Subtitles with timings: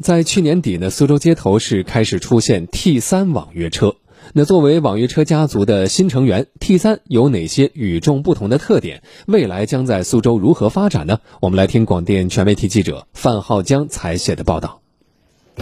[0.00, 3.96] 在去年底呢，苏州街头是开始出现 T 三网约车。
[4.32, 9.02] 那作为网约车家族的新成员，T 三有哪些与众不同的特点？
[9.26, 11.18] 未来将在苏州如何发展呢？
[11.40, 14.82] 我们来听广电全媒体记者范浩江采写的报道。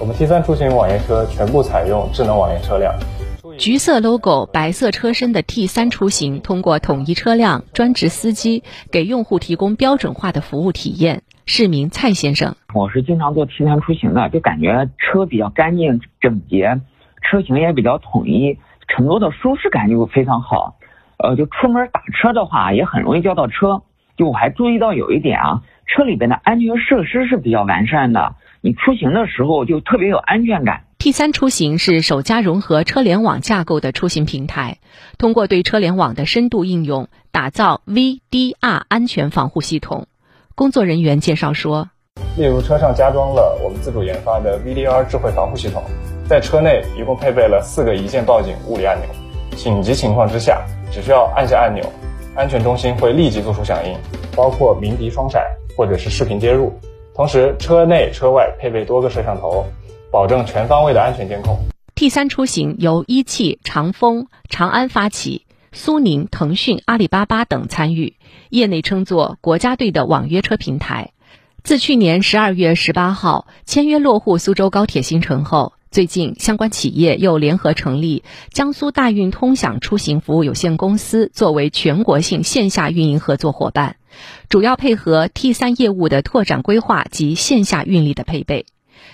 [0.00, 2.98] 我们 T 三出行网约车全部采用智能网约车辆。
[3.58, 11.22] 橘色 logo、白色车身的 T 三出行，通过统一车辆、专职司机，给用户提供标准化的服务体验。
[11.44, 16.80] 市民蔡先生，我是经常坐 T 三出行的，就感觉车比较干净整洁，
[17.22, 18.58] 车型也比较统一，
[18.88, 20.76] 乘坐的舒适感就非常好。
[21.18, 23.82] 呃，就出门打车的话，也很容易叫到车。
[24.16, 30.84] 就我还注意到有一点啊，车里边的安全设施是比较完善的，你出行的时候就特别有安全感。
[30.98, 34.78] T 三出行是首家融合车联网架构的出行平台，
[35.18, 40.06] 通过对车联网的深度应用，打造 VDR 安全防护系统。
[40.54, 41.88] 工作人员介绍说，
[42.36, 45.82] 例如车上加装了我们自主研发的 VDR 智慧防护系统，
[46.26, 49.06] 在车内一共配备了四个一键报警物理按钮，
[49.56, 51.84] 紧急情况之下只需要按下按钮，
[52.34, 53.94] 安全中心会立即做出响应，
[54.34, 55.44] 包括鸣笛双闪
[55.76, 56.72] 或者是视频接入。
[57.14, 59.64] 同时，车内车外配备多个摄像头。
[60.12, 61.58] 保证全方位的安全监控。
[61.94, 68.16] T 三出行由一汽、长丰、长安发起，苏宁、腾讯、阿里巴巴等参与，
[68.50, 71.12] 业内称作“国家队”的网约车平台。
[71.64, 83.94] 自去年十二月十八号签约落户苏州高铁新城后，最近相关企业又联合成立江苏大运通享出行服务有限公司，作为全国性线下运营合作伙伴，
[84.48, 88.66] 主要配合 T 三业务的拓展规划及线下运力的配备。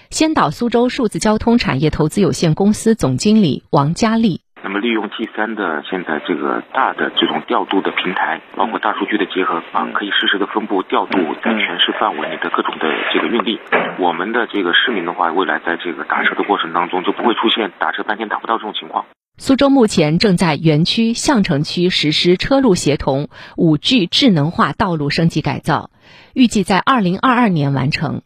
[0.09, 4.41] 先导苏州数字交通产业投资有限公司总经理王佳丽。
[4.69, 13.59] 那么，利用 T 三的现在这个大的这种调度的平台，包括大数据的结合啊，可以实时的分布调度在全市范围内的各种的这个运力。
[13.99, 19.07] 我们的这个市民的话，未来在这个打车的过程当中，就不会出现打车半天打不到这种情况。
[19.39, 25.89] 苏州目前正在园区、相城区实施车路协同、五 G 智能化道路升级改造，
[26.35, 28.21] 预计在二零二二年完成。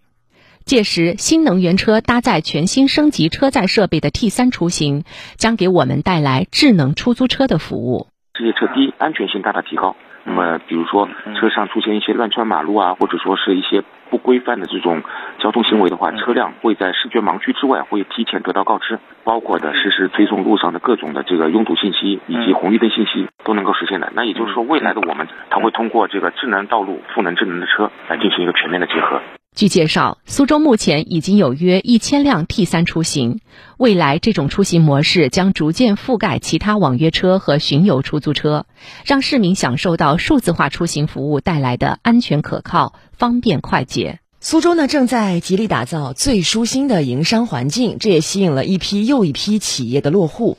[0.65, 5.05] 届时，新能源车搭载全新升级车载设备的 T 三出行，
[5.37, 8.07] 将给我们带来智能出租车的服务。
[8.35, 9.97] 这些车第一，安全性大大提高。
[10.25, 11.09] 那么，比如说
[11.39, 15.03] 车上出现一些乱穿马路啊，或者说是一些不规范的这种
[15.41, 24.13] 交通行为的话，车辆会在视觉盲区之外会提前得到告知，包括的实时推送路上的各种的这个拥堵信息以及红绿灯信息都能够实现的。
[24.15, 29.21] 那也就是说，未来的我们，它会通过这个智能道路、赋能智能的车来进行一个全面的结合。
[29.55, 33.41] 据介绍，苏州目前已经有约一千辆 T 三出行，
[33.77, 38.65] 未来这种出行模式将逐渐覆盖其他网约车和巡游出租车，
[39.05, 44.21] 让市民享受到数字化出行服务带来的安全可靠、方便快捷。
[44.41, 50.57] 苏州呢正在极力打造最舒心的营商环境，这也吸引了一批又一批企业的落户。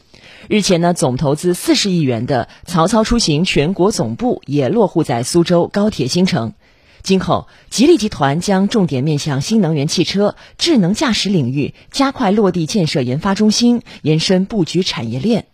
[0.47, 6.53] 日前呢，总投资四十亿元的曹操出行全国总部也落户在苏州高铁新城。
[7.03, 15.47] 今后，吉利集团将重点面向新能源汽车、智能驾驶领域，加快落地建设研发中心，延伸布局产业链。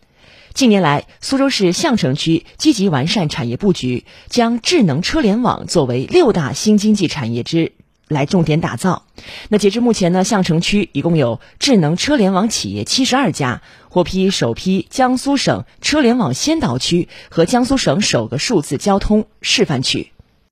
[0.54, 7.72] 近年来，苏州市相城区积极完善产业布局，将智能车联网作为六大新经济产业之
[8.08, 9.08] 来重点打造。
[9.48, 20.12] 那截至目前呢，相城区一共有智能车联网企业七十二家，获批首批江苏省车联网先导区和江苏省首个数字交通示范区。